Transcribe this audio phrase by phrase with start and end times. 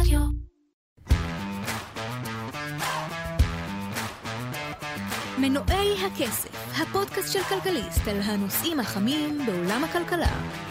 [0.00, 0.20] רדיו.
[5.38, 10.65] מנועי הכסף, הפודקאסט של כלכליסט על הנושאים החמים בעולם הכלכלה.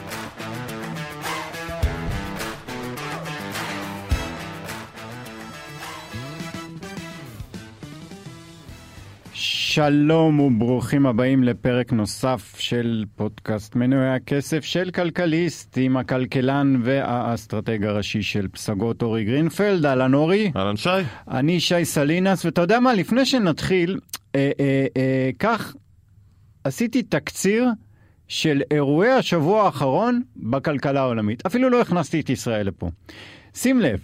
[9.76, 18.21] שלום וברוכים הבאים לפרק נוסף של פודקאסט מנועי הכסף של כלכליסט עם הכלכלן והאסטרטג הראשי
[18.21, 19.85] של פסגות אורי גרינפלד.
[19.85, 20.52] אהלן אורי.
[20.55, 20.89] אהלן שי.
[21.31, 23.99] אני שי סלינס, ואתה יודע מה, לפני שנתחיל,
[24.35, 25.75] אה, אה, אה, כך
[26.63, 27.69] עשיתי תקציר
[28.27, 31.45] של אירועי השבוע האחרון בכלכלה העולמית.
[31.45, 32.89] אפילו לא הכנסתי את ישראל לפה.
[33.55, 33.99] שים לב,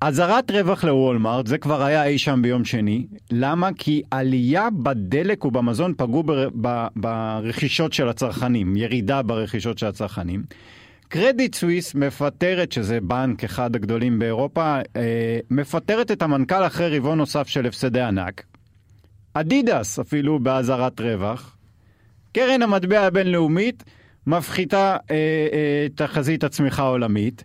[0.00, 3.06] אזהרת רווח לוולמארט, זה כבר היה אי שם ביום שני.
[3.30, 3.70] למה?
[3.78, 10.42] כי עלייה בדלק ובמזון פגעו בר, ב, ברכישות של הצרכנים, ירידה ברכישות של הצרכנים.
[11.08, 17.48] קרדיט סוויס מפטרת, שזה בנק אחד הגדולים באירופה, אה, מפטרת את המנכ"ל אחרי רבעון נוסף
[17.48, 18.42] של הפסדי ענק.
[19.34, 21.56] אדידס אפילו באזהרת רווח.
[22.32, 23.84] קרן המטבע הבינלאומית
[24.26, 25.16] מפחיתה אה,
[25.52, 27.44] אה, תחזית הצמיחה העולמית.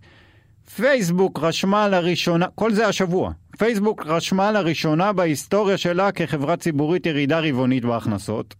[0.75, 7.85] פייסבוק רשמה לראשונה, כל זה השבוע, פייסבוק רשמה לראשונה בהיסטוריה שלה כחברה ציבורית ירידה רבעונית
[7.85, 8.55] בהכנסות.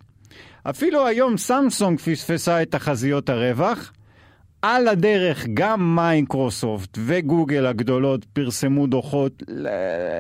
[0.64, 3.94] אפילו היום סמסונג פספסה את תחזיות הרווח.
[4.62, 9.44] על הדרך גם מייקרוסופט וגוגל הגדולות פרסמו דוחות,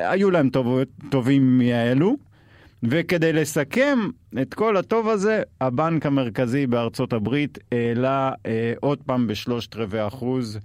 [0.05, 0.79] היו להם טוב,
[1.09, 2.15] טובים מאלו.
[2.83, 3.99] וכדי לסכם
[4.41, 10.59] את כל הטוב הזה, הבנק המרכזי בארצות הברית העלה אה, עוד פעם בשלושת רבעי אחוז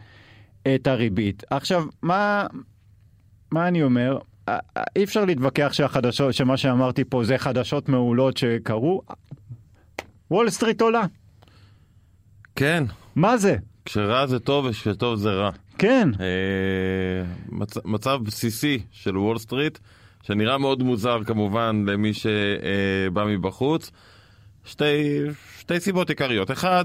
[0.74, 1.44] את הריבית.
[1.50, 2.46] עכשיו, מה,
[3.50, 4.18] מה אני אומר?
[4.96, 9.02] אי אפשר להתווכח שהחדשות, שמה שאמרתי פה זה חדשות מעולות שקרו.
[10.30, 11.02] וול סטריט עולה.
[12.56, 12.84] כן.
[13.16, 13.56] מה זה?
[13.84, 15.50] כשרע זה טוב וכשטוב זה רע.
[15.78, 16.08] כן.
[16.20, 19.78] אה, מצ, מצב בסיסי של וול סטריט,
[20.22, 23.90] שנראה מאוד מוזר כמובן למי שבא מבחוץ.
[24.64, 25.20] שתי,
[25.58, 26.50] שתי סיבות עיקריות.
[26.50, 26.84] אחד,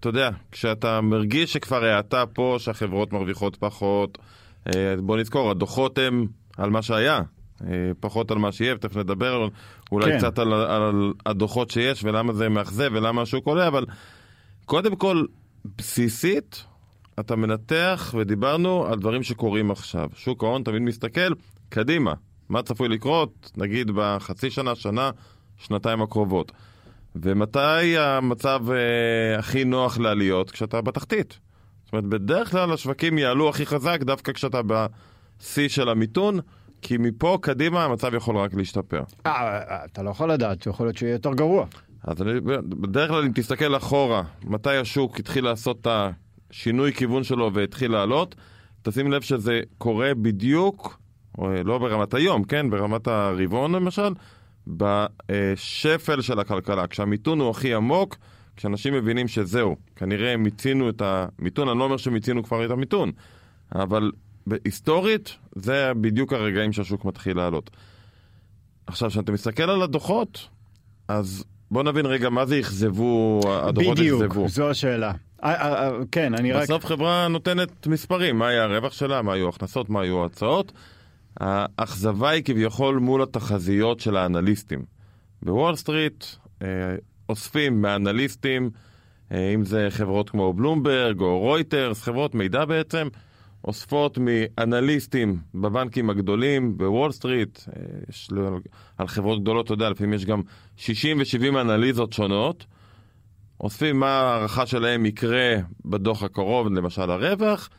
[0.00, 4.18] אתה יודע, כשאתה מרגיש שכבר האטה פה, שהחברות מרוויחות פחות,
[4.66, 7.20] אה, בוא נזכור, הדוחות הם על מה שהיה,
[7.64, 9.48] אה, פחות על מה שיהיה, ותכף נדבר
[9.92, 10.18] אולי כן.
[10.18, 13.86] קצת על, על הדוחות שיש ולמה זה מאכזב ולמה השוק עולה, אבל
[14.64, 15.24] קודם כל,
[15.78, 16.64] בסיסית,
[17.20, 20.08] אתה מנתח, ודיברנו על דברים שקורים עכשיו.
[20.14, 21.32] שוק ההון תמיד מסתכל
[21.68, 22.14] קדימה,
[22.48, 25.10] מה צפוי לקרות, נגיד בחצי שנה, שנה,
[25.58, 26.52] שנתיים הקרובות.
[27.16, 30.50] ומתי המצב אה, הכי נוח לעליות?
[30.50, 31.38] כשאתה בתחתית.
[31.84, 36.40] זאת אומרת, בדרך כלל השווקים יעלו הכי חזק דווקא כשאתה בשיא של המיתון,
[36.82, 39.02] כי מפה קדימה המצב יכול רק להשתפר.
[39.26, 41.66] אה, אתה לא יכול לדעת, יכול להיות שיהיה יותר גרוע.
[42.04, 46.12] אז אני, בדרך כלל אם תסתכל אחורה, מתי השוק התחיל לעשות את
[46.50, 48.34] השינוי כיוון שלו והתחיל לעלות,
[48.82, 50.98] תשים לב שזה קורה בדיוק,
[51.38, 52.70] או לא ברמת היום, כן?
[52.70, 54.12] ברמת הרבעון למשל,
[54.66, 58.16] בשפל של הכלכלה, כשהמיתון הוא הכי עמוק,
[58.56, 63.12] כשאנשים מבינים שזהו, כנראה הם מיצינו את המיתון, אני לא אומר שמיצינו כבר את המיתון,
[63.74, 64.12] אבל
[64.64, 67.70] היסטורית, זה בדיוק הרגעים שהשוק מתחיל לעלות.
[68.86, 70.48] עכשיו, כשאתה מסתכל על הדוחות,
[71.08, 74.16] אז בוא נבין רגע מה זה אכזבו, הדוחות אכזבו.
[74.18, 75.12] בדיוק, זו השאלה.
[76.12, 76.62] כן, אני רק...
[76.62, 80.72] בסוף חברה נותנת מספרים, מה היה הרווח שלה, מה היו ההכנסות, מה היו ההוצאות.
[81.40, 84.84] האכזבה היא כביכול מול התחזיות של האנליסטים.
[85.42, 86.24] בוול סטריט
[86.62, 86.66] אה,
[87.28, 88.70] אוספים מאנליסטים,
[89.32, 93.08] אה, אם זה חברות כמו בלומברג או רויטרס, חברות מידע בעצם,
[93.64, 98.30] אוספות מאנליסטים בבנקים הגדולים בוול סטריט, אה, יש,
[98.98, 100.42] על חברות גדולות, אתה יודע, לפעמים יש גם
[100.76, 102.66] 60 ו-70 אנליזות שונות.
[103.60, 107.70] אוספים מה ההערכה שלהם יקרה בדוח הקרוב, למשל הרווח,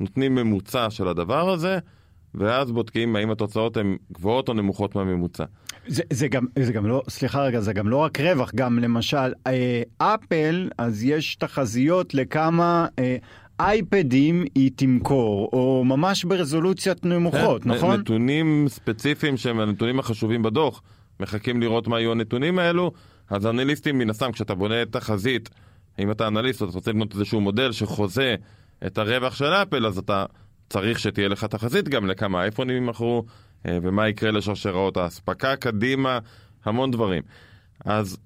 [0.00, 1.78] נותנים ממוצע של הדבר הזה,
[2.34, 5.44] ואז בודקים האם התוצאות הן גבוהות או נמוכות מהממוצע.
[5.86, 9.32] זה, זה, גם, זה גם לא, סליחה רגע, זה גם לא רק רווח, גם למשל,
[9.46, 13.16] אה, אפל, אז יש תחזיות לכמה אה,
[13.60, 18.00] אייפדים היא תמכור, או ממש ברזולוציות נמוכות, כן, נכון?
[18.00, 20.82] נתונים ספציפיים שהם הנתונים החשובים בדוח,
[21.20, 22.92] מחכים לראות מה יהיו הנתונים האלו,
[23.30, 25.50] אז אנליסטים מן הסתם, כשאתה בונה תחזית,
[25.98, 28.34] אם אתה אנליסט, אתה רוצה לבנות איזשהו מודל שחוזה
[28.86, 30.24] את הרווח של אפל, אז אתה
[30.70, 33.24] צריך שתהיה לך תחזית גם לכמה אייפונים יימכרו
[33.66, 36.18] אה, ומה יקרה לשרשראות האספקה קדימה,
[36.64, 37.22] המון דברים.
[37.84, 38.18] אז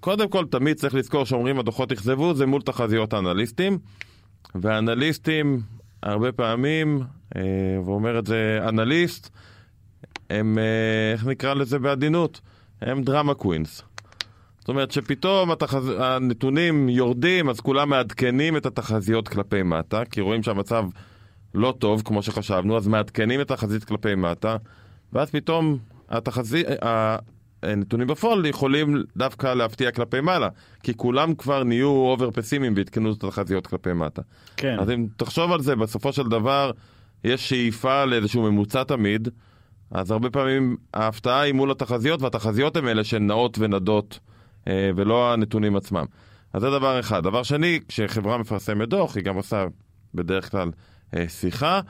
[0.00, 3.78] קודם כל תמיד צריך לזכור שאומרים הדוחות אכזבו זה מול תחזיות האנליסטים
[4.54, 5.60] והאנליסטים
[6.02, 7.00] הרבה פעמים,
[7.36, 7.42] אה,
[7.84, 9.30] ואומר את זה אנליסט,
[10.30, 12.40] הם, אה, איך נקרא לזה בעדינות?
[12.80, 13.82] הם דרמה קווינס.
[14.58, 15.92] זאת אומרת שפתאום התחז...
[15.98, 20.84] הנתונים יורדים אז כולם מעדכנים את התחזיות כלפי מטה כי רואים שהמצב
[21.56, 24.56] לא טוב כמו שחשבנו, אז מעדכנים את התחזית כלפי מטה,
[25.12, 26.66] ואז פתאום התחזית,
[27.62, 30.48] הנתונים בפועל יכולים דווקא להפתיע כלפי מעלה,
[30.82, 34.22] כי כולם כבר נהיו אובר פסימיים ועדכנו את התחזיות כלפי מטה.
[34.56, 34.76] כן.
[34.80, 36.70] אז אם תחשוב על זה, בסופו של דבר
[37.24, 39.28] יש שאיפה לאיזשהו ממוצע תמיד,
[39.90, 44.18] אז הרבה פעמים ההפתעה היא מול התחזיות, והתחזיות הן אלה שנעות ונדות,
[44.68, 46.04] אה, ולא הנתונים עצמם.
[46.52, 47.22] אז זה דבר אחד.
[47.22, 49.66] דבר שני, כשחברה מפרסמת דוח, היא גם עושה
[50.14, 50.70] בדרך כלל
[51.28, 51.80] שיחה,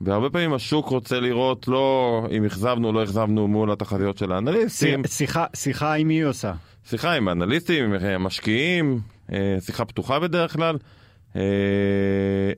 [0.00, 5.02] והרבה פעמים השוק רוצה לראות לא אם אכזבנו או לא אכזבנו מול התחזיות של האנליסטים.
[5.06, 6.52] שיחה, שיחה עם מי עושה?
[6.84, 9.00] שיחה עם האנליסטים, עם המשקיעים,
[9.32, 10.78] אה, שיחה פתוחה בדרך כלל.
[11.36, 12.52] אה,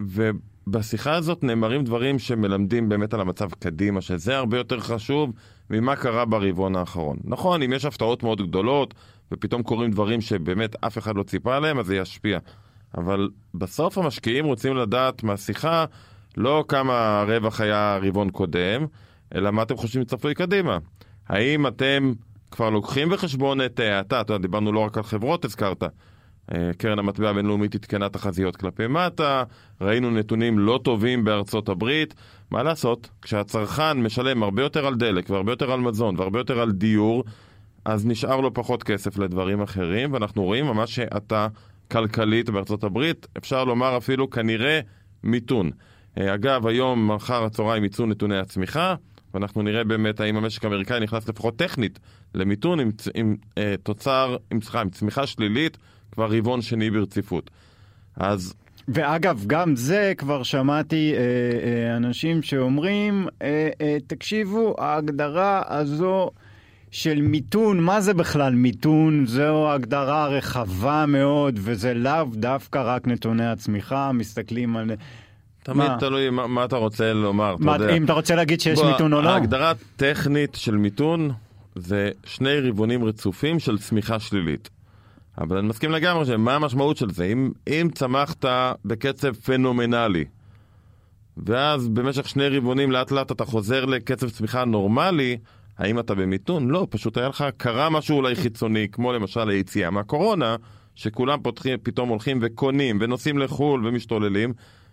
[0.00, 5.32] ובשיחה הזאת נאמרים דברים שמלמדים באמת על המצב קדימה, שזה הרבה יותר חשוב
[5.70, 7.16] ממה קרה ברבעון האחרון.
[7.24, 8.94] נכון, אם יש הפתעות מאוד גדולות,
[9.32, 12.38] ופתאום קורים דברים שבאמת אף אחד לא ציפה עליהם, אז זה ישפיע.
[12.98, 15.84] אבל בסוף המשקיעים רוצים לדעת מהשיחה
[16.36, 18.86] לא כמה הרווח היה רבעון קודם,
[19.34, 20.78] אלא מה אתם חושבים צפוי קדימה.
[21.28, 22.12] האם אתם
[22.50, 25.82] כבר לוקחים בחשבון את האטה, אתה יודע, דיברנו לא רק על חברות, הזכרת.
[26.52, 29.44] אה, קרן המטבע הבינלאומית עדכנה תחזיות כלפי מטה,
[29.80, 32.14] ראינו נתונים לא טובים בארצות הברית.
[32.50, 36.72] מה לעשות, כשהצרכן משלם הרבה יותר על דלק והרבה יותר על מזון והרבה יותר על
[36.72, 37.24] דיור,
[37.84, 41.48] אז נשאר לו פחות כסף לדברים אחרים, ואנחנו רואים ממש האטה
[41.90, 44.80] כלכלית בארצות הברית, אפשר לומר אפילו כנראה
[45.22, 45.70] מיתון.
[46.18, 48.94] אה, אגב, היום, מחר הצהריים יצאו נתוני הצמיחה,
[49.34, 51.98] ואנחנו נראה באמת האם המשק האמריקאי נכנס לפחות טכנית
[52.34, 55.78] למיתון עם, עם אה, תוצר, עם, סליחה, עם צמיחה שלילית
[56.12, 57.50] כבר רבעון שני ברציפות.
[58.16, 58.54] אז...
[58.88, 66.30] ואגב, גם זה כבר שמעתי אה, אה, אנשים שאומרים, אה, אה, תקשיבו, ההגדרה הזו
[66.94, 69.26] של מיתון, מה זה בכלל מיתון?
[69.26, 74.90] זו הגדרה רחבה מאוד, וזה לאו דווקא רק נתוני הצמיחה, מסתכלים על...
[75.62, 75.96] תמיד מה?
[76.00, 77.96] תלוי מה, מה אתה רוצה לומר, מה, אתה יודע.
[77.96, 79.28] אם אתה רוצה להגיד שיש בוא, מיתון או לא?
[79.28, 81.30] ההגדרה הטכנית של מיתון
[81.74, 84.70] זה שני רבעונים רצופים של צמיחה שלילית.
[85.38, 87.24] אבל אני מסכים לגמרי שמה המשמעות של זה?
[87.24, 88.44] אם, אם צמחת
[88.84, 90.24] בקצב פנומנלי,
[91.36, 95.36] ואז במשך שני רבעונים לאט לאט אתה חוזר לקצב צמיחה נורמלי,
[95.78, 96.70] האם אתה במיתון?
[96.70, 100.56] לא, פשוט היה לך, קרה משהו אולי חיצוני, כמו למשל היציאה מהקורונה,
[100.94, 104.52] שכולם פותחים, פתאום הולכים וקונים ונוסעים לחו"ל ומשתוללים,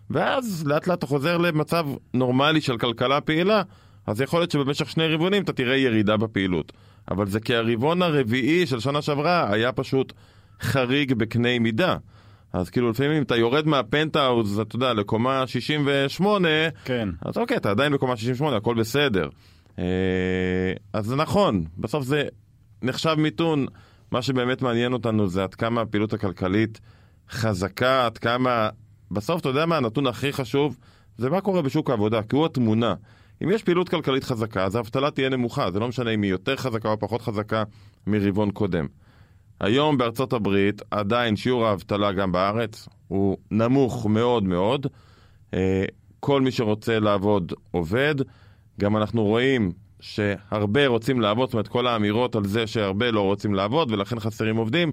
[0.10, 3.62] ואז לאט לאט אתה חוזר למצב נורמלי של כלכלה פעילה,
[4.08, 6.72] אז יכול להיות שבמשך שני רבעונים אתה תראה ירידה בפעילות.
[7.12, 10.14] אבל זה כי הרבעון הרביעי של שנה שעברה היה פשוט
[10.62, 11.98] חריג בקנה מידה.
[12.54, 16.50] אז כאילו לפעמים אם אתה יורד מהפנטהאוז, אתה יודע, לקומה 68,
[16.86, 17.10] כן.
[17.22, 19.30] אז אוקיי, אתה עדיין בקומה 68, הכל בסדר.
[19.80, 22.24] אה, אז זה נכון, בסוף זה
[22.82, 23.66] נחשב מיתון.
[24.12, 26.80] מה שבאמת מעניין אותנו זה עד כמה הפעילות הכלכלית
[27.30, 28.70] חזקה, עד כמה...
[29.12, 30.78] בסוף, אתה יודע מה הנתון הכי חשוב?
[31.18, 32.94] זה מה קורה בשוק העבודה, כי הוא התמונה.
[33.44, 36.56] אם יש פעילות כלכלית חזקה, אז האבטלה תהיה נמוכה, זה לא משנה אם היא יותר
[36.56, 37.64] חזקה או פחות חזקה
[38.08, 38.88] מרבעון קודם.
[39.60, 44.88] היום בארצות הברית עדיין שיעור האבטלה גם בארץ הוא נמוך מאוד מאוד.
[45.54, 45.86] אה,
[46.20, 48.16] כל מי שרוצה לעבוד עובד.
[48.80, 53.54] גם אנחנו רואים שהרבה רוצים לעבוד, זאת אומרת כל האמירות על זה שהרבה לא רוצים
[53.54, 54.92] לעבוד ולכן חסרים עובדים,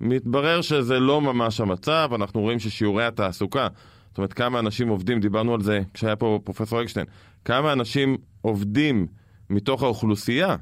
[0.00, 3.68] מתברר שזה לא ממש המצב, אנחנו רואים ששיעורי התעסוקה,
[4.08, 7.06] זאת אומרת כמה אנשים עובדים, דיברנו על זה כשהיה פה פרופסור אקשטיין,
[7.44, 9.06] כמה אנשים עובדים
[9.50, 10.56] מתוך האוכלוסייה,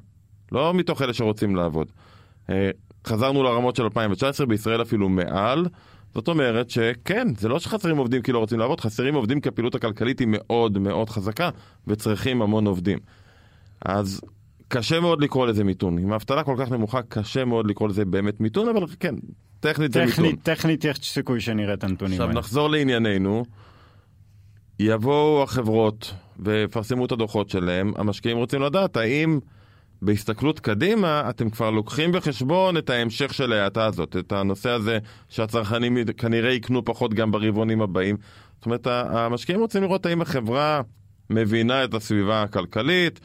[0.53, 1.93] לא מתוך אלה שרוצים לעבוד.
[2.51, 2.71] אה,
[3.07, 5.67] חזרנו לרמות של 2019, בישראל אפילו מעל.
[6.15, 9.75] זאת אומרת שכן, זה לא שחסרים עובדים כי לא רוצים לעבוד, חסרים עובדים כי הפעילות
[9.75, 11.51] הכלכלית היא מאוד מאוד חזקה
[11.87, 12.99] וצריכים המון עובדים.
[13.85, 14.21] אז
[14.69, 15.99] קשה מאוד לקרוא לזה מיתון.
[15.99, 19.15] עם האבטלה כל כך נמוכה, קשה מאוד לקרוא לזה באמת מיתון, אבל כן,
[19.61, 20.15] טכנית זה מיתון.
[20.15, 22.39] טכנית, טכנית יש סיכוי שנראה את הנתונים עכשיו האלה.
[22.39, 23.45] נחזור לענייננו.
[24.79, 29.41] יבואו החברות ויפרסמו את הדוחות שלהם, המשקיעים רוצים לדעת האם
[30.03, 35.97] בהסתכלות קדימה אתם כבר לוקחים בחשבון את ההמשך של ההאטה הזאת, את הנושא הזה שהצרכנים
[36.17, 38.17] כנראה יקנו פחות גם ברבעונים הבאים.
[38.57, 40.81] זאת אומרת, המשקיעים רוצים לראות האם החברה
[41.31, 43.21] מבינה את הסביבה הכלכלית,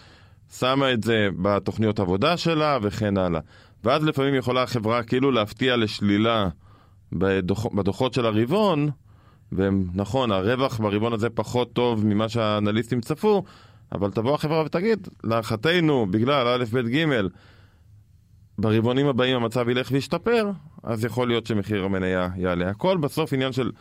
[0.60, 3.42] שמה את זה בתוכניות עבודה שלה וכן הלאה.
[3.84, 6.50] ואז לפעמים יכולה החברה כאילו להפתיע לשלילה
[7.12, 8.90] בדוח, בדוחות של הרבעון,
[9.52, 13.44] ונכון, הרווח ברבעון הזה פחות טוב ממה שהאנליסטים צפו,
[13.92, 17.06] אבל תבוא החברה ותגיד, להערכתנו, בגלל א', ב', ג',
[18.60, 20.52] ברבעונים הבאים המצב ילך וישתפר,
[20.84, 22.70] אז יכול להיות שמחיר המניה יעלה.
[22.70, 23.72] הכל בסוף עניין של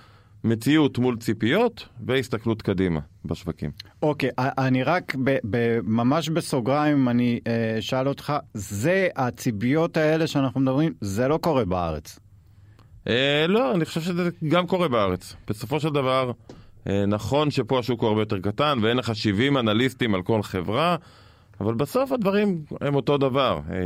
[0.44, 3.70] מציאות מול ציפיות והסתכלות קדימה בשווקים.
[4.02, 10.60] אוקיי, אני רק ב, ב, ממש בסוגריים, אני אה, אשאל אותך, זה, הציפיות האלה שאנחנו
[10.60, 12.18] מדברים, זה לא קורה בארץ.
[13.08, 15.36] אה, לא, אני חושב שזה גם קורה בארץ.
[15.48, 16.32] בסופו של דבר, אה,
[17.08, 20.96] נכון שפה השוק הוא הרבה יותר קטן ואין לך 70 אנליסטים על כל חברה,
[21.60, 23.60] אבל בסוף הדברים הם אותו דבר.
[23.70, 23.76] אה,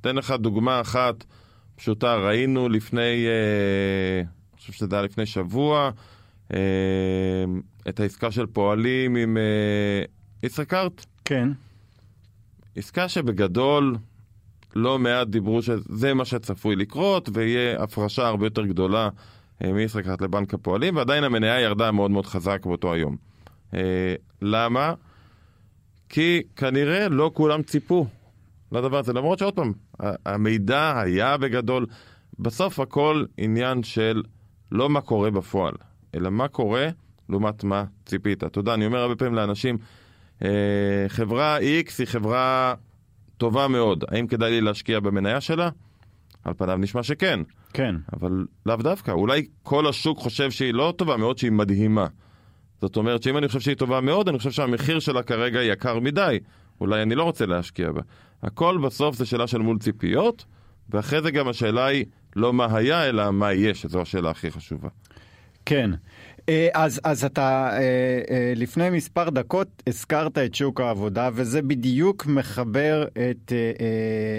[0.00, 1.24] אתן לך דוגמה אחת
[1.76, 5.90] פשוטה, ראינו לפני, אה, אני חושב שזה היה לפני שבוע,
[7.88, 9.36] את העסקה של פועלים עם
[10.42, 11.06] ישראכרט.
[11.24, 11.48] כן.
[12.76, 13.96] עסקה שבגדול
[14.76, 19.08] לא מעט דיברו שזה מה שצפוי לקרות ויהיה הפרשה הרבה יותר גדולה
[19.60, 23.16] מישראכרט לבנק הפועלים ועדיין המניה ירדה מאוד מאוד חזק באותו היום.
[24.42, 24.94] למה?
[26.08, 28.06] כי כנראה לא כולם ציפו
[28.72, 29.72] לדבר הזה, למרות שעוד פעם,
[30.26, 31.86] המידע היה בגדול,
[32.38, 34.22] בסוף הכל עניין של
[34.72, 35.74] לא מה קורה בפועל,
[36.14, 36.88] אלא מה קורה
[37.28, 38.44] לעומת מה ציפית.
[38.44, 39.78] אתה יודע, אני אומר הרבה פעמים לאנשים,
[40.44, 42.74] אה, חברה X היא חברה
[43.36, 45.68] טובה מאוד, האם כדאי לי להשקיע במניה שלה?
[46.48, 47.40] על פניו נשמע שכן.
[47.72, 47.94] כן.
[48.12, 52.06] אבל לאו דווקא, אולי כל השוק חושב שהיא לא טובה מאוד, שהיא מדהימה.
[52.80, 56.38] זאת אומרת שאם אני חושב שהיא טובה מאוד, אני חושב שהמחיר שלה כרגע יקר מדי.
[56.80, 58.00] אולי אני לא רוצה להשקיע בה.
[58.42, 60.44] הכל בסוף זה שאלה של מול ציפיות,
[60.90, 62.04] ואחרי זה גם השאלה היא
[62.36, 64.88] לא מה היה, אלא מה יהיה, שזו השאלה הכי חשובה.
[65.66, 65.90] כן.
[66.48, 67.78] אה, אז, אז אתה אה,
[68.30, 73.52] אה, לפני מספר דקות הזכרת את שוק העבודה, וזה בדיוק מחבר את,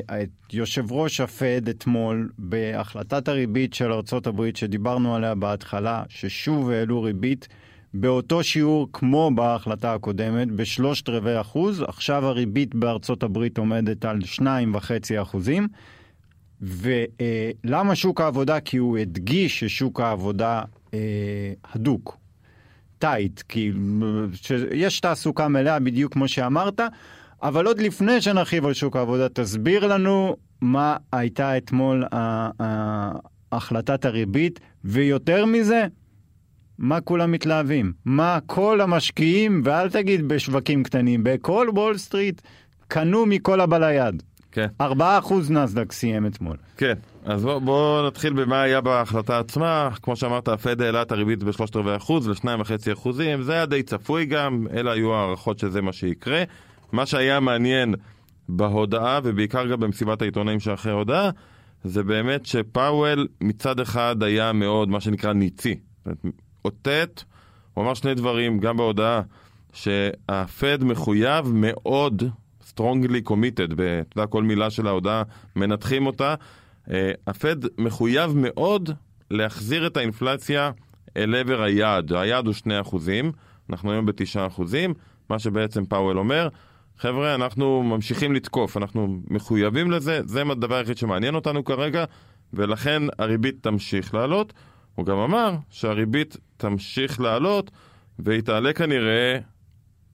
[0.07, 7.47] את יושב ראש הפד אתמול בהחלטת הריבית של ארה"ב שדיברנו עליה בהתחלה, ששוב העלו ריבית.
[7.93, 11.81] באותו שיעור כמו בהחלטה הקודמת, בשלושת רבעי אחוז.
[11.81, 12.75] עכשיו הריבית
[13.23, 15.67] הברית עומדת על שניים וחצי אחוזים.
[16.61, 18.59] ולמה שוק העבודה?
[18.59, 20.61] כי הוא הדגיש ששוק העבודה
[20.93, 20.99] אה,
[21.73, 22.17] הדוק,
[22.99, 23.71] טייט, כי
[24.71, 26.81] יש תעסוקה מלאה בדיוק כמו שאמרת,
[27.43, 32.03] אבל עוד לפני שנרחיב על שוק העבודה, תסביר לנו מה הייתה אתמול
[33.51, 35.87] החלטת הריבית, ויותר מזה,
[36.77, 37.93] מה כולם מתלהבים?
[38.05, 42.41] מה כל המשקיעים, ואל תגיד בשווקים קטנים, בכל וול סטריט,
[42.87, 44.23] קנו מכל הבא ליד.
[44.51, 44.67] כן.
[44.81, 44.83] 4%
[45.49, 46.57] נסדק סיים אתמול.
[46.77, 46.93] כן,
[47.25, 49.89] אז בואו בוא נתחיל במה היה בהחלטה עצמה.
[50.01, 55.13] כמו שאמרת, הפד העלה את הריבית ב-3.4% ל-2.5%, זה היה די צפוי גם, אלה היו
[55.13, 56.43] הערכות שזה מה שיקרה.
[56.91, 57.95] מה שהיה מעניין
[58.49, 61.29] בהודעה, ובעיקר גם במסיבת העיתונאים שאחרי ההודעה,
[61.83, 65.79] זה באמת שפאוול מצד אחד היה מאוד, מה שנקרא, ניצי.
[66.65, 67.23] אותת,
[67.73, 69.21] הוא אמר שני דברים, גם בהודעה,
[69.73, 72.23] שהפד מחויב מאוד,
[72.79, 75.23] strongly committed, אתה יודע, כל מילה של ההודעה,
[75.55, 76.35] מנתחים אותה,
[76.91, 78.89] אה, הפד מחויב מאוד
[79.31, 80.71] להחזיר את האינפלציה
[81.17, 83.31] אל עבר היעד, היעד הוא 2 אחוזים,
[83.69, 84.93] אנחנו היום ב-9 אחוזים,
[85.29, 86.49] מה שבעצם פאוול אומר,
[86.97, 92.05] חבר'ה, אנחנו ממשיכים לתקוף, אנחנו מחויבים לזה, זה הדבר היחיד שמעניין אותנו כרגע,
[92.53, 94.53] ולכן הריבית תמשיך לעלות.
[94.95, 97.71] הוא גם אמר שהריבית תמשיך לעלות,
[98.19, 99.37] והיא תעלה כנראה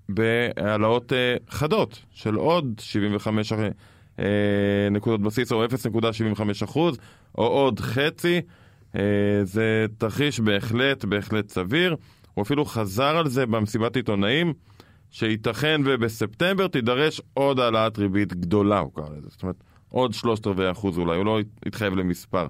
[0.10, 3.54] בהעלאות אה, חדות של עוד 75
[4.20, 4.26] אה,
[4.92, 6.98] נקודות בסיס או 0.75 אחוז,
[7.38, 8.42] או עוד חצי.
[8.96, 9.02] אה,
[9.44, 11.96] זה תרחיש בהחלט, בהחלט סביר.
[12.34, 14.54] הוא אפילו חזר על זה במסיבת עיתונאים,
[15.12, 19.28] שייתכן ובספטמבר תידרש עוד העלאת ריבית גדולה, הוא קרא לזה.
[19.30, 19.56] זאת אומרת,
[19.90, 22.48] עוד שלושת רבעי אחוז אולי, הוא לא התחייב למספר.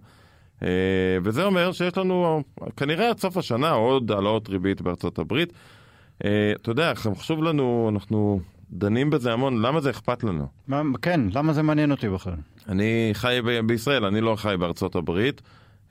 [1.24, 2.44] וזה אומר שיש לנו
[2.78, 5.54] כנראה עד סוף השנה עוד העלאות ריבית בארצות הברית.
[6.24, 8.40] אה, אתה יודע, חשוב לנו, אנחנו
[8.72, 10.48] דנים בזה המון, למה זה אכפת לנו?
[10.68, 12.34] מה, כן, למה זה מעניין אותי בכלל?
[12.70, 15.42] אני חי ב- בישראל, אני לא חי בארצות הברית.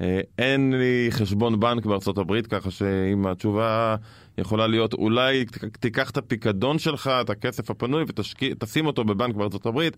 [0.00, 3.96] אה, אין לי חשבון בנק בארצות הברית, ככה שאם התשובה
[4.38, 5.44] יכולה להיות, אולי
[5.80, 9.96] תיקח את הפיקדון שלך, את הכסף הפנוי, ותשים אותו בבנק בארצות הברית.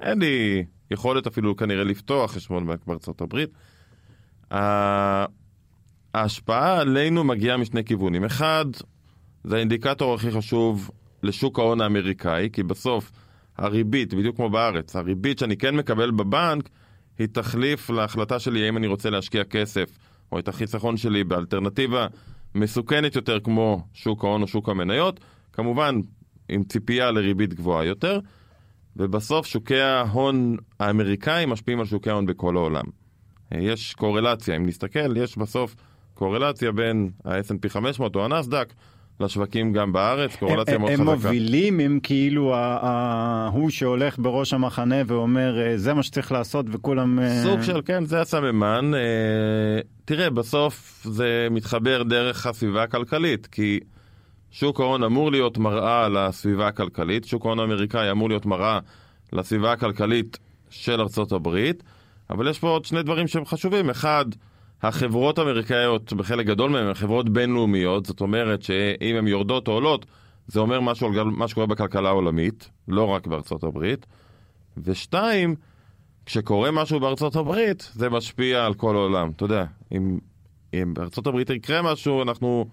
[0.00, 3.50] אין לי יכולת אפילו כנראה לפתוח חשבון בנק בארצות הברית.
[6.14, 8.24] ההשפעה עלינו מגיעה משני כיוונים.
[8.24, 8.64] אחד,
[9.44, 10.90] זה האינדיקטור הכי חשוב
[11.22, 13.10] לשוק ההון האמריקאי, כי בסוף
[13.58, 16.68] הריבית, בדיוק כמו בארץ, הריבית שאני כן מקבל בבנק,
[17.18, 19.98] היא תחליף להחלטה שלי האם אני רוצה להשקיע כסף,
[20.32, 22.06] או את החיסכון שלי באלטרנטיבה
[22.54, 25.20] מסוכנת יותר כמו שוק ההון או שוק המניות,
[25.52, 26.00] כמובן
[26.48, 28.20] עם ציפייה לריבית גבוהה יותר,
[28.96, 32.84] ובסוף שוקי ההון האמריקאים משפיעים על שוקי ההון בכל העולם.
[33.50, 35.76] יש קורלציה, אם נסתכל, יש בסוף
[36.14, 38.72] קורלציה בין ה-S&P 500 או הנסדק
[39.20, 41.02] לשווקים גם בארץ, קורלציה מאוד חזקה.
[41.02, 47.18] הם מובילים, הם כאילו ההוא שהולך בראש המחנה ואומר אה, זה מה שצריך לעשות וכולם...
[47.18, 48.94] אה, סוג של, כן, זה הסממן.
[48.94, 53.80] אה, תראה, בסוף זה מתחבר דרך הסביבה הכלכלית, כי
[54.50, 58.78] שוק ההון אמור להיות מראה לסביבה הכלכלית, שוק ההון האמריקאי אמור להיות מראה
[59.32, 60.38] לסביבה הכלכלית
[60.70, 61.82] של ארצות הברית.
[62.30, 63.90] אבל יש פה עוד שני דברים שהם חשובים.
[63.90, 64.24] אחד,
[64.82, 70.06] החברות האמריקאיות, בחלק גדול מהן, הן חברות בינלאומיות, זאת אומרת שאם הן יורדות או עולות,
[70.46, 74.06] זה אומר משהו על מה שקורה בכלכלה העולמית, לא רק בארצות הברית.
[74.76, 75.54] ושתיים,
[76.26, 79.30] כשקורה משהו בארצות הברית, זה משפיע על כל העולם.
[79.36, 80.18] אתה יודע, אם,
[80.74, 82.66] אם בארצות הברית יקרה משהו, אנחנו,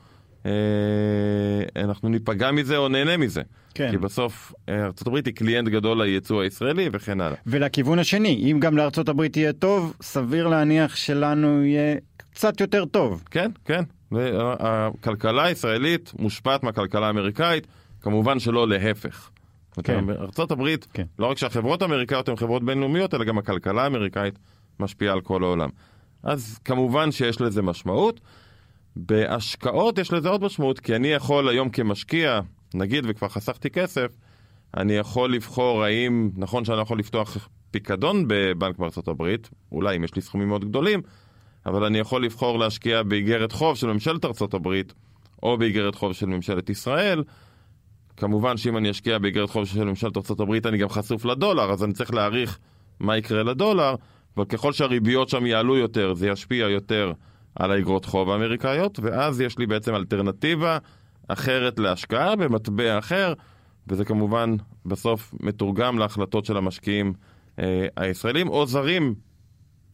[1.75, 3.41] אנחנו ניפגע מזה או נהנה מזה.
[3.73, 3.91] כן.
[3.91, 7.37] כי בסוף אה, הברית היא קליינט גדול ליצוא הישראלי וכן הלאה.
[7.47, 8.77] ולכיוון השני, אם גם
[9.09, 11.95] הברית יהיה טוב, סביר להניח שלנו יהיה
[12.31, 13.23] קצת יותר טוב.
[13.31, 13.83] כן, כן.
[14.11, 17.67] והכלכלה הישראלית מושפעת מהכלכלה האמריקאית,
[18.01, 19.29] כמובן שלא להפך.
[19.83, 20.05] כן.
[20.51, 21.03] הברית, כן.
[21.19, 24.39] לא רק שהחברות האמריקאיות הן חברות בינלאומיות, אלא גם הכלכלה האמריקאית
[24.79, 25.69] משפיעה על כל העולם.
[26.23, 28.19] אז כמובן שיש לזה משמעות.
[29.05, 32.39] בהשקעות יש לזה עוד משמעות, כי אני יכול היום כמשקיע,
[32.73, 34.11] נגיד וכבר חסכתי כסף,
[34.77, 40.03] אני יכול לבחור האם, נכון שאני לא יכול לפתוח פיקדון בבנק בארצות הברית, אולי אם
[40.03, 41.01] יש לי סכומים מאוד גדולים,
[41.65, 44.93] אבל אני יכול לבחור להשקיע באיגרת חוב של ממשלת ארצות הברית,
[45.43, 47.23] או באיגרת חוב של ממשלת ישראל.
[48.17, 51.83] כמובן שאם אני אשקיע באיגרת חוב של ממשלת ארצות הברית אני גם חשוף לדולר, אז
[51.83, 52.59] אני צריך להעריך
[52.99, 53.95] מה יקרה לדולר,
[54.37, 57.13] אבל ככל שהריביות שם יעלו יותר, זה ישפיע יותר
[57.59, 60.77] על האיגרות חוב האמריקאיות, ואז יש לי בעצם אלטרנטיבה
[61.27, 63.33] אחרת להשקעה במטבע אחר,
[63.87, 67.13] וזה כמובן בסוף מתורגם להחלטות של המשקיעים
[67.59, 69.15] אה, הישראלים או זרים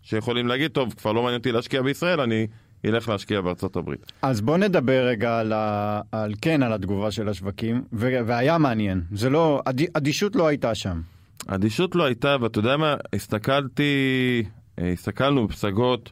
[0.02, 2.48] שיכולים להגיד, טוב, כבר לא מעניין אותי להשקיע בישראל, אני
[2.86, 4.12] אלך להשקיע בארצות הברית.
[4.22, 6.02] אז בוא נדבר רגע על, ה...
[6.12, 8.20] על כן על התגובה של השווקים, ו...
[8.26, 9.82] והיה מעניין, זה לא, אד...
[9.94, 11.02] אדישות לא הייתה שם.
[11.48, 14.44] אדישות לא הייתה, ואתה יודע מה, הסתכלתי,
[14.80, 16.12] אה, הסתכלנו בפסגות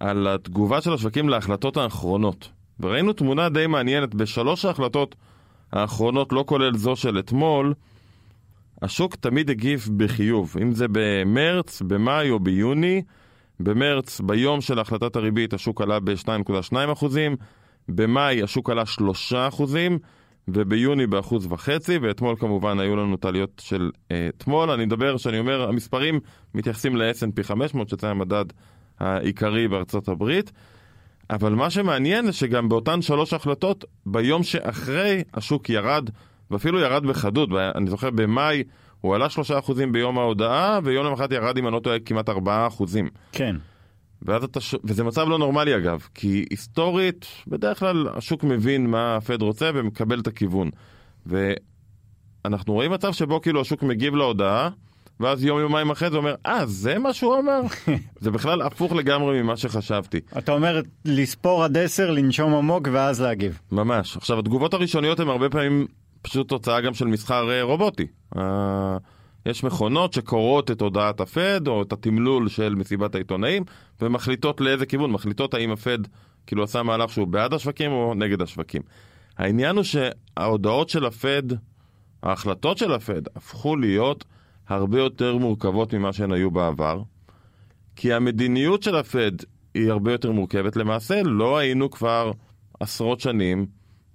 [0.00, 2.48] על התגובה של השווקים להחלטות האחרונות,
[2.80, 5.14] וראינו תמונה די מעניינת בשלוש ההחלטות
[5.72, 7.74] האחרונות, לא כולל זו של אתמול,
[8.82, 13.02] השוק תמיד הגיב בחיוב, אם זה במרץ, במאי או ביוני.
[13.60, 17.04] במרץ, ביום של החלטת הריבית, השוק עלה ב-2.2%,
[17.88, 18.82] במאי השוק עלה
[19.30, 19.62] 3%,
[20.48, 24.70] וביוני באחוז וחצי, ואתמול כמובן היו לנו את העליות של אה, אתמול.
[24.70, 26.20] אני מדבר, שאני אומר, המספרים
[26.54, 28.44] מתייחסים ל-S&P 500, שזה המדד
[28.98, 30.52] העיקרי בארצות הברית.
[31.30, 36.10] אבל מה שמעניין זה שגם באותן שלוש החלטות, ביום שאחרי השוק ירד,
[36.50, 37.48] ואפילו ירד בחדות.
[37.74, 38.62] אני זוכר במאי
[39.00, 39.26] הוא עלה
[39.66, 42.32] 3% ביום ההודעה, ויום למחרת ירד, אם אני לא טועה, כמעט 4%.
[43.32, 43.56] כן.
[44.22, 44.60] ואז אתה.
[44.84, 50.20] וזה מצב לא נורמלי אגב, כי היסטורית, בדרך כלל השוק מבין מה הפד רוצה ומקבל
[50.20, 50.70] את הכיוון.
[51.26, 54.68] ואנחנו רואים מצב שבו כאילו השוק מגיב להודעה,
[55.20, 57.60] ואז יום יומיים אחרי זה אומר, אה, זה מה שהוא אמר?
[58.20, 60.20] זה בכלל הפוך לגמרי ממה שחשבתי.
[60.38, 63.58] אתה אומר לספור עד עשר, לנשום עמוק ואז להגיב.
[63.72, 64.16] ממש.
[64.16, 65.86] עכשיו, התגובות הראשוניות הן הרבה פעמים
[66.22, 68.06] פשוט תוצאה גם של מסחר אה, רובוטי.
[68.36, 68.96] אה,
[69.46, 73.64] יש מכונות שקוראות את הודעת הפד או את התמלול של מסיבת העיתונאים
[74.00, 75.98] ומחליטות לאיזה כיוון, מחליטות האם הפד
[76.46, 78.82] כאילו עשה מהלך שהוא בעד השווקים או נגד השווקים.
[79.38, 81.42] העניין הוא שההודעות של הפד,
[82.22, 84.24] ההחלטות של הפד, הפכו להיות
[84.68, 87.02] הרבה יותר מורכבות ממה שהן היו בעבר,
[87.96, 89.32] כי המדיניות של הפד
[89.74, 90.76] היא הרבה יותר מורכבת.
[90.76, 92.32] למעשה לא היינו כבר
[92.80, 93.66] עשרות שנים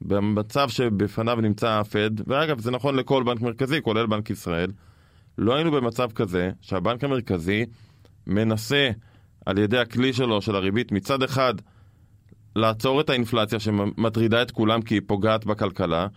[0.02, 4.72] במצב שבפניו נמצא הפד, ואגב זה נכון לכל בנק מרכזי, כולל בנק ישראל,
[5.38, 7.66] לא היינו במצב כזה שהבנק המרכזי
[8.28, 8.90] מנסה
[9.46, 11.54] על ידי הכלי שלו, של הריבית, מצד אחד
[12.56, 16.08] לעצור את האינפלציה שמטרידה את כולם כי היא פוגעת בכלכלה,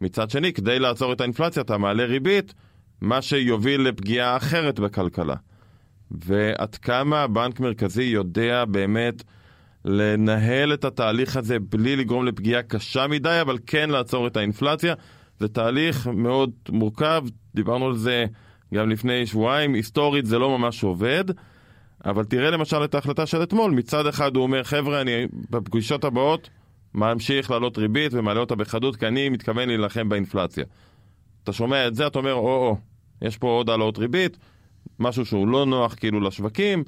[0.00, 2.54] מצד שני, כדי לעצור את האינפלציה אתה מעלה ריבית,
[3.00, 5.34] מה שיוביל לפגיעה אחרת בכלכלה.
[6.10, 9.22] ועד כמה הבנק מרכזי יודע באמת
[9.84, 14.94] לנהל את התהליך הזה בלי לגרום לפגיעה קשה מדי, אבל כן לעצור את האינפלציה.
[15.38, 18.26] זה תהליך מאוד מורכב, דיברנו על זה
[18.74, 21.24] גם לפני שבועיים, היסטורית זה לא ממש עובד,
[22.04, 26.50] אבל תראה למשל את ההחלטה של אתמול, מצד אחד הוא אומר, חבר'ה, אני בפגישות הבאות
[26.94, 30.64] ממשיך להעלות ריבית ומעלה אותה בחדות, כי אני מתכוון להילחם באינפלציה.
[31.44, 32.76] אתה שומע את זה, אתה אומר, או-או,
[33.22, 34.36] יש פה עוד העלאות ריבית,
[34.98, 36.84] משהו שהוא לא נוח כאילו לשווקים,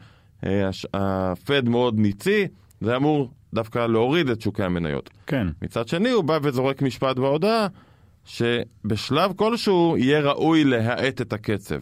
[0.47, 2.47] אה, הפד מאוד ניצי,
[2.81, 5.11] זה אמור דווקא להוריד את שוקי המניות.
[5.27, 5.47] כן.
[5.63, 7.67] מצד שני, הוא בא וזורק משפט בהודעה,
[8.25, 11.81] שבשלב כלשהו יהיה ראוי להאט את הקצב.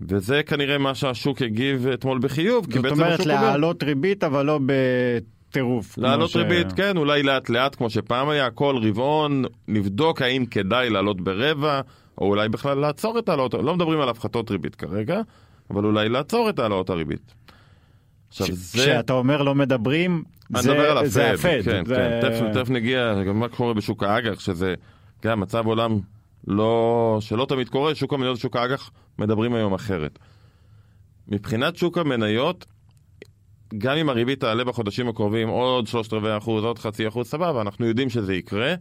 [0.00, 3.42] וזה כנראה מה שהשוק הגיב אתמול בחיוב, כי בעצם זאת אומרת השוק אומר...
[3.42, 5.98] להעלות ריבית, אבל לא בטירוף.
[5.98, 10.90] להעלות ש- ריבית, כן, אולי לאט לאט, כמו שפעם היה, כל רבעון, נבדוק האם כדאי
[10.90, 11.80] לעלות ברבע,
[12.20, 15.20] או אולי בכלל לעצור את העלאות, לא מדברים על הפחתות ריבית כרגע,
[15.70, 17.34] אבל אולי לעצור את העלאות הריבית.
[18.28, 18.78] עכשיו ש- זה...
[18.82, 20.22] כשאתה אומר לא מדברים,
[20.54, 21.62] אני זה, מדבר על זה הפד, הפד.
[21.64, 21.94] כן, זה...
[21.94, 24.74] כן, תכף, תכף נגיע גם מה קורה בשוק האג"ח, שזה
[25.24, 25.98] גם מצב עולם
[26.46, 30.18] לא, שלא תמיד קורה, שוק המניות ושוק האג"ח מדברים היום אחרת.
[31.28, 32.66] מבחינת שוק המניות,
[33.78, 37.86] גם אם הריבית תעלה בחודשים הקרובים עוד שלושת רבעי אחוז, עוד חצי אחוז, סבבה, אנחנו
[37.86, 38.74] יודעים שזה יקרה.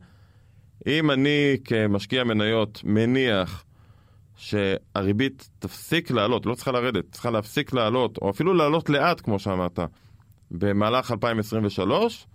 [0.87, 3.63] אם אני כמשקיע מניות מניח
[4.35, 9.79] שהריבית תפסיק לעלות, לא צריכה לרדת, צריכה להפסיק לעלות, או אפילו לעלות לאט, כמו שאמרת,
[10.51, 12.27] במהלך 2023,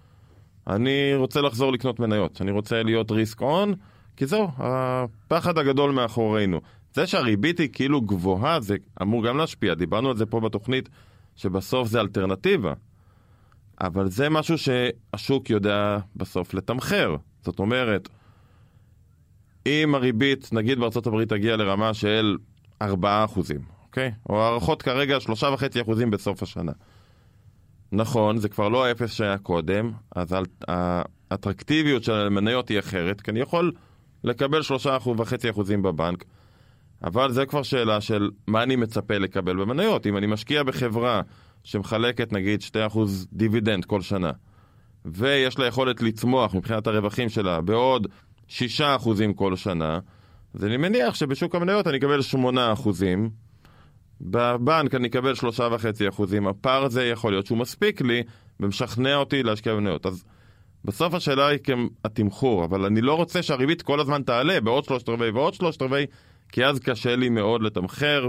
[0.67, 2.43] אני רוצה לחזור לקנות מניות.
[2.43, 3.75] אני רוצה להיות ריסק און,
[4.17, 6.61] כי זהו, הפחד הגדול מאחורינו.
[6.95, 9.75] זה שהריבית היא כאילו גבוהה, זה אמור גם להשפיע.
[9.75, 10.89] דיברנו על זה פה בתוכנית,
[11.37, 12.73] שבסוף זה אלטרנטיבה.
[13.81, 17.17] אבל זה משהו שהשוק יודע בסוף לתמחר.
[17.45, 18.09] זאת אומרת,
[19.66, 22.37] אם הריבית, נגיד בארצות הברית תגיע לרמה של
[22.83, 24.12] 4 אחוזים, אוקיי?
[24.29, 26.72] או הערכות כרגע 3.5 אחוזים בסוף השנה.
[27.92, 30.37] נכון, זה כבר לא האפס שהיה קודם, אז
[30.68, 33.72] האטרקטיביות של המניות היא אחרת, כי אני יכול
[34.24, 36.24] לקבל 3.5 אחוזים בבנק,
[37.05, 40.07] אבל זה כבר שאלה של מה אני מצפה לקבל במניות.
[40.07, 41.20] אם אני משקיע בחברה
[41.64, 42.98] שמחלקת נגיד 2%
[43.33, 44.31] דיבידנד כל שנה,
[45.05, 48.07] ויש לה יכולת לצמוח מבחינת הרווחים שלה בעוד
[48.49, 48.53] 6%
[49.37, 49.99] כל שנה,
[50.55, 52.89] אז אני מניח שבשוק המניות אני אקבל 8%,
[54.21, 58.23] בבנק אני אקבל 3.5%, הפער הזה יכול להיות שהוא מספיק לי
[58.61, 60.07] ומשכנע אותי להשקיע במניות.
[60.07, 60.25] אז
[60.85, 61.59] בסוף השאלה היא
[62.05, 66.07] התמחור, אבל אני לא רוצה שהריבית כל הזמן תעלה בעוד שלושת רבעי ועוד שלושת רבעי,
[66.53, 68.29] כי אז קשה לי מאוד לתמחר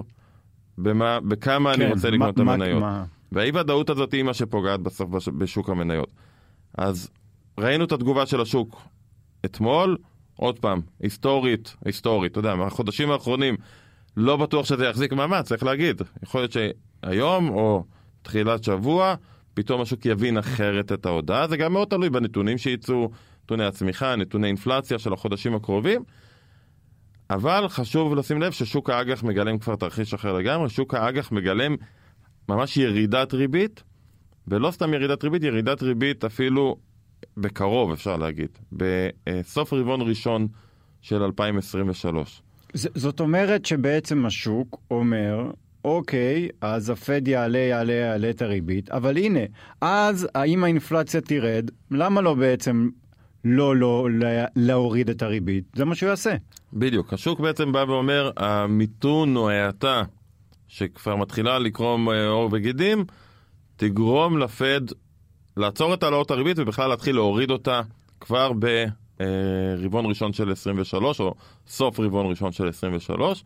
[0.77, 2.83] במה, בכמה כן, אני רוצה לקנות את המניות.
[3.31, 6.11] והאי ודאות הזאת היא מה שפוגעת בסוף בשוק המניות.
[6.77, 7.09] אז
[7.59, 8.81] ראינו את התגובה של השוק
[9.45, 9.97] אתמול,
[10.35, 13.55] עוד פעם, היסטורית, היסטורית, אתה יודע, מהחודשים האחרונים
[14.17, 16.01] לא בטוח שזה יחזיק מעמד, צריך להגיד.
[16.23, 17.83] יכול להיות שהיום או
[18.21, 19.15] תחילת שבוע,
[19.53, 21.47] פתאום השוק יבין אחרת את ההודעה.
[21.47, 23.09] זה גם מאוד תלוי בנתונים שייצאו,
[23.43, 26.03] נתוני הצמיחה, נתוני אינפלציה של החודשים הקרובים.
[27.29, 31.75] אבל חשוב לשים לב ששוק האג"ח מגלם כבר תרחיש אחר לגמרי, שוק האג"ח מגלם
[32.49, 33.83] ממש ירידת ריבית,
[34.47, 36.77] ולא סתם ירידת ריבית, ירידת ריבית אפילו
[37.37, 40.47] בקרוב, אפשר להגיד, בסוף רבעון ראשון
[41.01, 42.41] של 2023.
[42.73, 45.51] זאת אומרת שבעצם השוק אומר,
[45.85, 49.39] אוקיי, אז הפד יעלה, יעלה, יעלה את הריבית, אבל הנה,
[49.81, 52.89] אז האם האינפלציה תרד, למה לא בעצם
[53.45, 55.63] לא, לא, לא להוריד את הריבית?
[55.75, 56.35] זה מה שהוא יעשה.
[56.73, 60.03] בדיוק, השוק בעצם בא ואומר, המיתון או ההאטה
[60.67, 63.05] שכבר מתחילה לקרום אה, עור וגידים,
[63.75, 64.81] תגרום לפד
[65.57, 67.81] לעצור את העלאות הריבית ובכלל להתחיל להוריד אותה
[68.19, 71.33] כבר ברבעון ראשון של 23 או
[71.67, 73.43] סוף רבעון ראשון של 23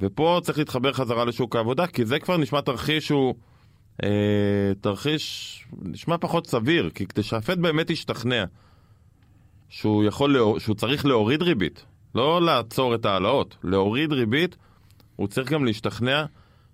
[0.00, 3.34] ופה צריך להתחבר חזרה לשוק העבודה כי זה כבר נשמע תרחיש שהוא
[4.04, 4.08] אה,
[4.80, 8.44] תרחיש נשמע פחות סביר כי כדי שהפד באמת ישתכנע
[9.68, 11.84] שהוא יכול, שהוא צריך להוריד ריבית
[12.14, 14.56] לא לעצור את ההעלאות, להוריד ריבית
[15.16, 16.24] הוא צריך גם להשתכנע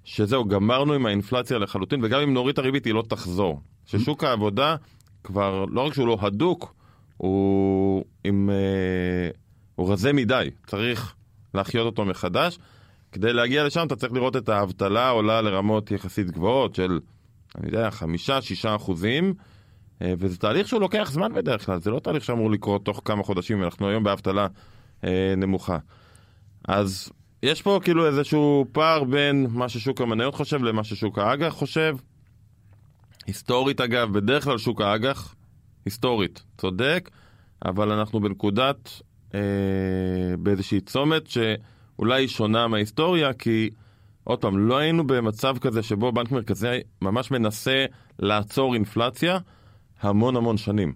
[0.05, 3.61] שזהו, גמרנו עם האינפלציה לחלוטין, וגם אם נוריד את הריבית היא לא תחזור.
[3.87, 4.77] ששוק העבודה
[5.25, 6.75] כבר, לא רק שהוא לא הדוק,
[7.17, 9.31] הוא, עם, אה,
[9.75, 11.15] הוא רזה מדי, צריך
[11.55, 12.59] להחיות אותו מחדש.
[13.13, 17.01] כדי להגיע לשם אתה צריך לראות את האבטלה עולה לרמות יחסית גבוהות של,
[17.59, 19.35] אני יודע, חמישה, שישה אחוזים,
[20.03, 23.23] אה, וזה תהליך שהוא לוקח זמן בדרך כלל, זה לא תהליך שאמור לקרות תוך כמה
[23.23, 24.47] חודשים, אנחנו היום באבטלה
[25.05, 25.79] אה, נמוכה.
[26.69, 27.13] אז
[27.43, 31.97] יש פה כאילו איזשהו פער בין מה ששוק המניות חושב למה ששוק האג"ח חושב.
[33.27, 35.35] היסטורית אגב, בדרך כלל שוק האג"ח,
[35.85, 37.11] היסטורית, צודק,
[37.65, 39.01] אבל אנחנו בנקודת,
[39.35, 39.41] אה,
[40.39, 43.71] באיזושהי צומת שאולי היא שונה מההיסטוריה, כי
[44.25, 47.85] עוד פעם, לא היינו במצב כזה שבו בנק מרכזי ממש מנסה
[48.19, 49.39] לעצור אינפלציה
[50.01, 50.93] המון המון שנים.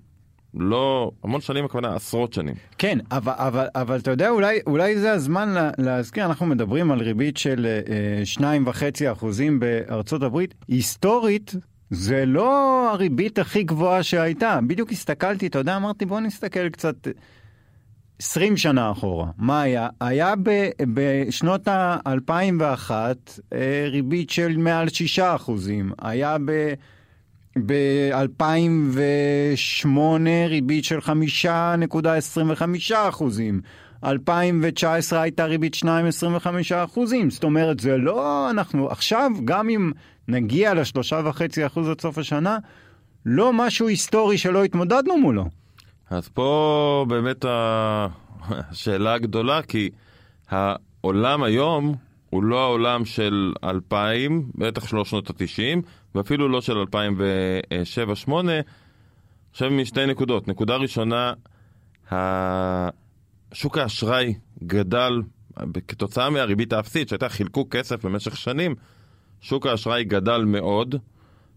[0.57, 2.55] לא, המון שנים הכוונה עשרות שנים.
[2.79, 7.01] כן, אבל, אבל, אבל אתה יודע, אולי, אולי זה הזמן לה, להזכיר, אנחנו מדברים על
[7.01, 7.67] ריבית של
[8.39, 10.55] אה, 2.5 אחוזים בארצות הברית.
[10.69, 11.55] היסטורית,
[11.91, 14.59] זה לא הריבית הכי גבוהה שהייתה.
[14.67, 17.09] בדיוק הסתכלתי, אתה יודע, אמרתי, בוא נסתכל קצת
[18.21, 19.31] 20 שנה אחורה.
[19.39, 19.89] מה היה?
[20.01, 22.91] היה ב, בשנות ה-2001
[23.53, 25.93] אה, ריבית של מעל 6 אחוזים.
[26.03, 26.75] היה ב...
[27.67, 29.89] ב-2008
[30.49, 33.61] ריבית של 5.25 אחוזים.
[34.05, 35.87] 2019 הייתה ריבית 2.25
[36.75, 37.31] אחוזים.
[37.31, 38.91] זאת אומרת, זה לא אנחנו...
[38.91, 39.93] עכשיו, גם אם
[40.29, 42.59] נגיע לשלושה וחצי אחוז עד סוף השנה,
[43.27, 45.45] לא משהו היסטורי שלא התמודדנו מולו.
[46.11, 47.45] אז פה באמת
[48.49, 49.91] השאלה הגדולה, כי
[50.51, 51.95] העולם היום
[52.31, 55.83] הוא לא העולם של 2000, בטח שלא שנות ה-90,
[56.17, 56.77] ואפילו לא של
[58.27, 58.33] 2007-2008,
[59.51, 60.49] עכשיו משתי נקודות.
[60.49, 61.33] נקודה ראשונה,
[63.53, 65.23] שוק האשראי גדל
[65.89, 68.75] כתוצאה מהריבית האפסית, שהייתה חילקו כסף במשך שנים,
[69.41, 70.95] שוק האשראי גדל מאוד,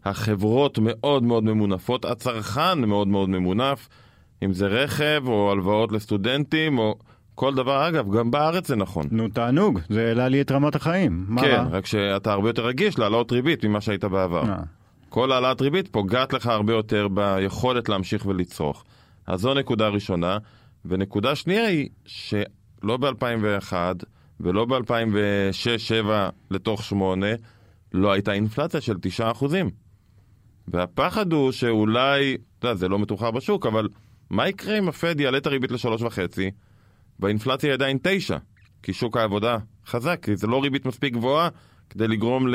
[0.06, 3.90] החברות מאוד מאוד ממונפות, הצרכן מאוד מאוד ממונף,
[4.44, 6.96] אם זה רכב או הלוואות לסטודנטים או
[7.40, 7.88] כל דבר.
[7.88, 9.06] אגב, גם בארץ זה נכון.
[9.12, 11.28] נו, תענוג, זה העלה לי את רמת החיים.
[11.42, 11.64] כן?
[11.72, 14.44] רק שאתה הרבה יותר רגיש להעלאות ריבית ממה שהיית בעבר.
[14.50, 14.58] אה.
[15.10, 18.84] כל העלאת ריבית פוגעת לך הרבה יותר ביכולת להמשיך ולצרוך.
[19.28, 20.38] אז זו נקודה ראשונה.
[20.86, 23.74] ונקודה שנייה היא שלא ב-2001
[24.40, 26.10] ולא ב-2006-2007
[26.52, 27.28] לתוך 8
[27.94, 28.96] לא הייתה אינפלציה של
[29.42, 29.46] 9%.
[30.68, 33.88] והפחד הוא שאולי, אתה יודע, זה לא מתוחר בשוק, אבל
[34.30, 36.40] מה יקרה אם הפד יעלה את הריבית ל-3.5
[37.20, 38.38] והאינפלציה היא עדיין 9?
[38.84, 41.50] כי שוק העבודה חזק, כי זה לא ריבית מספיק גבוהה
[41.90, 42.48] כדי לגרום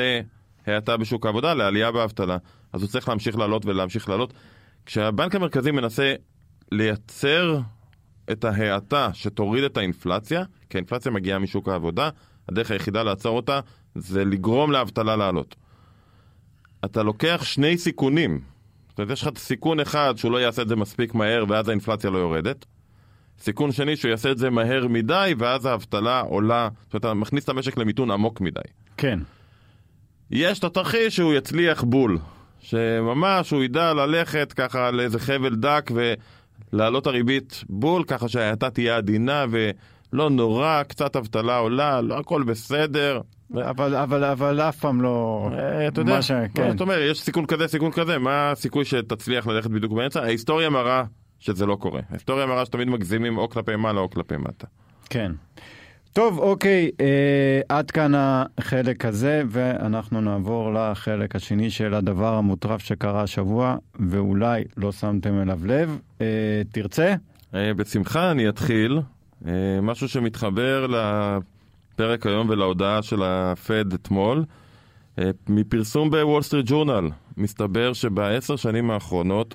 [0.67, 2.37] להאטה בשוק העבודה, לעלייה באבטלה.
[2.73, 4.33] אז הוא צריך להמשיך לעלות ולהמשיך לעלות.
[4.87, 6.15] כשהבנק המרכזי מנסה
[6.73, 7.61] לייצר
[8.33, 12.09] את ההאטה שתוריד את האינפלציה, כי האינפלציה מגיעה משוק העבודה,
[12.49, 13.61] הדרך היחידה לעצור אותה
[13.95, 15.57] זה לגרום לאבטלה לעלות.
[16.85, 18.41] אתה לוקח שני סיכונים.
[18.89, 22.11] זאת אומרת, יש לך סיכון אחד שהוא לא יעשה את זה מספיק מהר ואז האינפלציה
[22.11, 22.65] לא יורדת.
[23.41, 27.45] סיכון שני שהוא יעשה את זה מהר מדי ואז האבטלה עולה, זאת אומרת, אתה מכניס
[27.45, 28.61] את המשק למיתון עמוק מדי.
[28.97, 29.19] כן.
[30.31, 32.19] יש את התרחיש שהוא יצליח בול,
[32.61, 35.91] שממש הוא ידע ללכת ככה על איזה חבל דק
[36.73, 43.21] ולהעלות הריבית בול, ככה שההאטה תהיה עדינה ולא נורא, קצת אבטלה עולה, לא הכל בסדר.
[43.55, 45.49] אבל, אבל, אבל אף פעם לא...
[45.59, 46.71] אה, אתה יודע, ש- כן.
[46.71, 50.23] זאת אומרת, יש סיכון כזה, סיכון כזה, מה הסיכוי שתצליח ללכת בדיוק באמצע?
[50.23, 51.03] ההיסטוריה מראה
[51.45, 52.01] שזה לא קורה.
[52.11, 54.67] ההיסטוריה מראה שתמיד מגזימים או כלפי מעלה או כלפי מטה.
[55.11, 55.33] כן.
[56.13, 63.23] טוב, אוקיי, אה, עד כאן החלק הזה, ואנחנו נעבור לחלק השני של הדבר המוטרף שקרה
[63.23, 65.99] השבוע, ואולי לא שמתם אליו לב.
[66.21, 66.27] אה,
[66.73, 67.15] תרצה?
[67.55, 69.01] אה, בשמחה אני אתחיל.
[69.47, 69.53] אה,
[69.83, 74.45] משהו שמתחבר לפרק היום ולהודעה של הפד אתמול.
[75.19, 79.55] אה, מפרסום בוול סטריט ג'ורנל, מסתבר שבעשר שנים האחרונות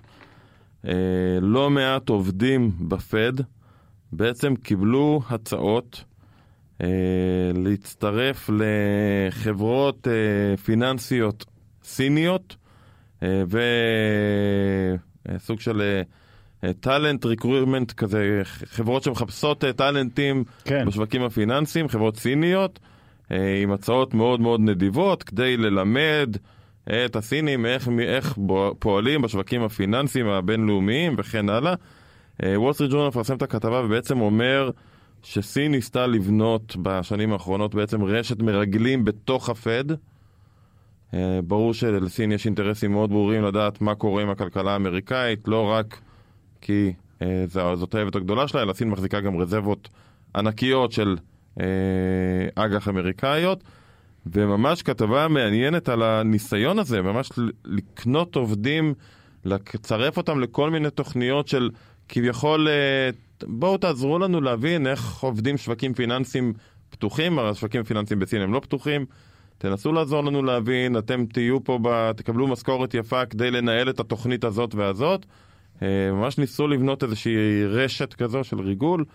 [1.42, 3.34] לא מעט עובדים בפד
[4.12, 6.04] בעצם קיבלו הצעות
[6.82, 6.88] אה,
[7.56, 11.46] להצטרף לחברות אה, פיננסיות
[11.84, 12.56] סיניות
[13.24, 13.44] אה,
[15.36, 16.02] וסוג של
[16.80, 20.86] talent recruitment כזה, חברות שמחפשות אה, טאלנטים כן.
[20.86, 22.80] בשווקים הפיננסיים, חברות סיניות,
[23.32, 26.38] אה, עם הצעות מאוד מאוד נדיבות כדי ללמד
[26.92, 28.38] את הסינים איך, איך
[28.80, 31.74] פועלים בשווקים הפיננסיים הבינלאומיים וכן הלאה.
[32.44, 34.72] וול סטריט ג'ורנל מפרסם את הכתבה ובעצם אומר
[35.24, 39.84] שסין ניסתה לבנות בשנים האחרונות בעצם רשת מרגלים בתוך הפד.
[41.14, 46.02] אה, ברור שלסין יש אינטרסים מאוד ברורים לדעת מה קורה עם הכלכלה האמריקאית, לא רק
[46.62, 49.90] כי אה, זאת האויבת הגדולה שלה, אלא סין מחזיקה גם רזרבות
[50.36, 51.18] ענקיות של
[51.60, 51.66] אה,
[52.56, 53.64] אג"ח אמריקאיות.
[54.26, 57.30] וממש כתבה מעניינת על הניסיון הזה, ממש
[57.66, 58.94] לקנות עובדים,
[59.46, 61.70] לצרף אותם לכל מיני תוכניות של
[62.10, 63.10] כביכול, אה,
[63.44, 66.54] בואו תעזרו לנו להבין איך עובדים שווקים פיננסיים
[66.90, 69.06] פתוחים, הרי השווקים הפיננסיים בסין הם לא פתוחים.
[69.58, 72.12] תנסו לעזור לנו להבין, אתם תהיו פה, ב...
[72.12, 75.26] תקבלו משכורת יפה כדי לנהל את התוכנית הזאת והזאת.
[75.82, 79.06] אה, ממש ניסו לבנות איזושהי רשת כזו של ריגול,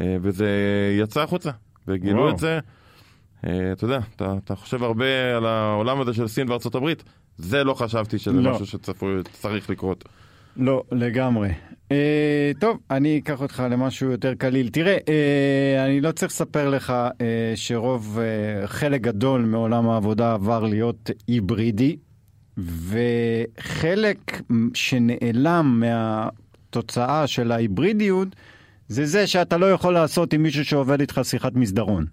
[0.00, 0.48] אה, וזה
[1.02, 1.50] יצא החוצה,
[1.88, 2.30] וגילו וואו.
[2.30, 2.58] את זה.
[3.46, 7.04] אה, אתה יודע, אתה, אתה חושב הרבה על העולם הזה של סין וארצות הברית,
[7.36, 8.52] זה לא חשבתי שזה לא.
[8.52, 10.04] משהו שצפוי, צריך לקרות.
[10.56, 11.50] לא, לגמרי.
[11.92, 14.68] אה, טוב, אני אקח אותך למשהו יותר קליל.
[14.68, 20.64] תראה, אה, אני לא צריך לספר לך אה, שרוב, אה, חלק גדול מעולם העבודה עבר
[20.64, 21.96] להיות היברידי,
[22.58, 24.42] וחלק
[24.74, 28.28] שנעלם מהתוצאה של ההיברידיות,
[28.88, 32.06] זה זה שאתה לא יכול לעשות עם מישהו שעובד איתך שיחת מסדרון.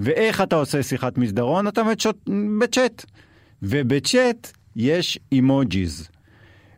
[0.00, 1.68] ואיך אתה עושה שיחת מסדרון?
[1.68, 2.16] אתה בצ'אט,
[2.60, 3.04] בצ'אט.
[3.62, 6.08] ובצ'אט יש אימוג'יז.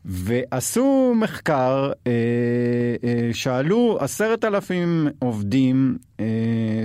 [0.04, 2.12] ועשו מחקר, אה,
[3.04, 6.24] אה, שאלו עשרת אלפים עובדים, אה,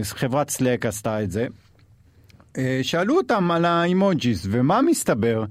[0.04, 1.48] חברת סלק עשתה את זה,
[2.58, 5.46] אה, שאלו אותם על האימוג'יז, ומה מסתבר?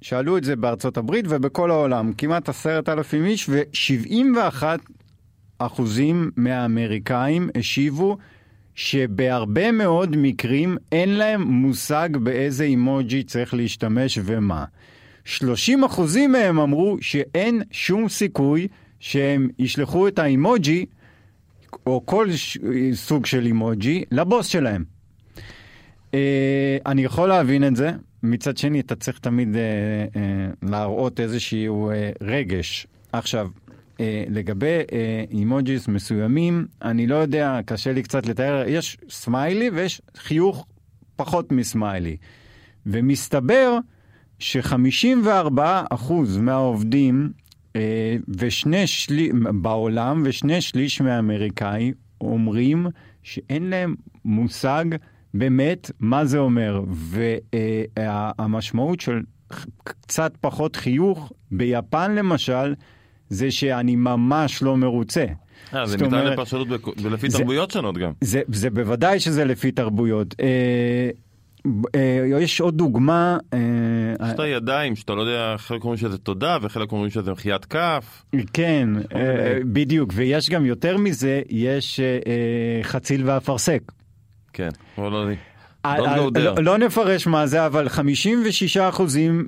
[0.00, 4.62] שאלו את זה בארצות הברית ובכל העולם, כמעט עשרת אלפים איש, ו-71
[5.58, 8.16] אחוזים מהאמריקאים השיבו
[8.76, 14.64] שבהרבה מאוד מקרים אין להם מושג באיזה אימוג'י צריך להשתמש ומה.
[15.24, 18.68] 30 אחוזים מהם אמרו שאין שום סיכוי
[19.00, 20.86] שהם ישלחו את האימוג'י,
[21.86, 22.58] או כל ש-
[22.92, 24.84] סוג של אימוג'י, לבוס שלהם.
[26.14, 27.90] אה, אני יכול להבין את זה,
[28.22, 29.60] מצד שני אתה צריך תמיד אה,
[30.16, 32.86] אה, להראות איזשהו אה, רגש.
[33.12, 33.48] עכשיו,
[34.28, 40.66] לגבי אה, emojis מסוימים, אני לא יודע, קשה לי קצת לתאר, יש סמיילי ויש חיוך
[41.16, 42.16] פחות מסמיילי.
[42.86, 43.78] ומסתבר
[44.38, 47.32] ש-54% מהעובדים
[47.76, 52.86] אה, ושני שלי, בעולם ושני שליש מהאמריקאי אומרים
[53.22, 54.84] שאין להם מושג
[55.34, 56.84] באמת מה זה אומר.
[57.96, 59.20] והמשמעות של
[59.84, 62.74] קצת פחות חיוך, ביפן למשל,
[63.30, 65.24] זה שאני ממש לא מרוצה.
[65.74, 66.68] אה, זה ניתן לפרשנות
[67.02, 68.12] ולפי זה- תרבויות שונות גם.
[68.20, 70.34] זה, זה בוודאי שזה לפי תרבויות.
[70.40, 71.10] אה,
[71.94, 76.92] אה, יש עוד דוגמה, אה, שתי ידיים שאתה לא יודע, חלק אומרים שזה תודה וחלק
[76.92, 78.24] אומרים שזה מחיית כף.
[78.52, 83.82] כן, אה, בדיוק, ויש גם יותר מזה, יש אה, אה, חציל ואפרסק.
[84.52, 85.34] כן, אבל
[85.98, 86.06] לא...
[86.06, 86.28] אה, אה.
[86.44, 89.00] לא- לא נפרש מה זה, אבל 56%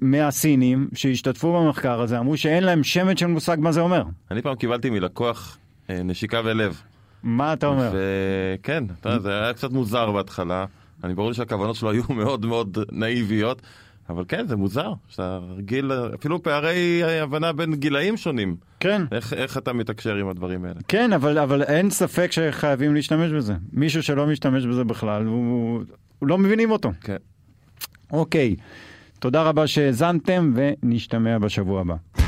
[0.02, 4.02] מהסינים שהשתתפו במחקר הזה אמרו שאין להם שמץ של מושג מה זה אומר.
[4.30, 5.58] אני פעם קיבלתי מלקוח
[5.90, 6.82] אה, נשיקה ולב.
[7.22, 7.90] מה אתה אומר?
[9.10, 10.64] יודע, זה היה קצת מוזר בהתחלה.
[11.04, 13.62] אני ברור לי שהכוונות שלו היו מאוד מאוד נאיביות,
[14.10, 14.92] אבל כן, זה מוזר.
[15.08, 18.56] שאתה רגיל, אפילו פערי הבנה בין גילאים שונים.
[18.80, 19.02] כן.
[19.12, 20.80] איך, איך אתה מתקשר עם הדברים האלה?
[20.88, 23.54] כן, אבל, אבל אין ספק שחייבים להשתמש בזה.
[23.72, 25.82] מישהו שלא משתמש בזה בכלל, הוא
[26.22, 26.90] לא מבינים אותו.
[27.00, 27.16] כן.
[28.12, 28.56] אוקיי,
[29.18, 32.27] תודה רבה שהאזנתם ונשתמע בשבוע הבא.